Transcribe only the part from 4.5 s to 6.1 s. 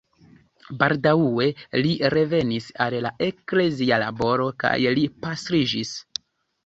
kaj li pastriĝis.